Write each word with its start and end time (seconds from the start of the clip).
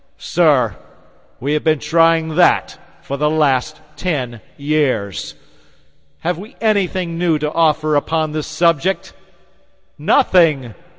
Sir, 0.17 0.77
we 1.39 1.53
have 1.53 1.63
been 1.63 1.77
trying 1.77 2.29
that 2.29 2.75
for 3.03 3.17
the 3.17 3.29
last 3.29 3.79
ten 3.95 4.41
years. 4.57 5.35
Have 6.21 6.39
we 6.39 6.55
anything 6.59 7.19
new 7.19 7.37
to 7.37 7.51
offer 7.53 7.95
upon 7.95 8.31
the 8.31 8.41
subject? 8.41 9.13
Nothing. 9.99 10.73